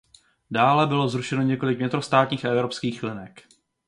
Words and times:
Dále 0.51 0.87
bylo 0.87 1.09
zrušeno 1.09 1.41
několik 1.41 1.77
vnitrostátních 1.77 2.45
a 2.45 2.49
evropských 2.49 3.03
linek. 3.03 3.41